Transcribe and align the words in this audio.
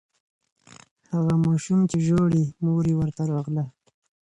هغه 1.11 1.33
ماشوم 1.45 1.79
چې 1.89 1.97
ژاړي، 2.07 2.45
مور 2.63 2.83
یې 2.89 2.95
ورته 2.97 3.23
راغله. 3.31 3.63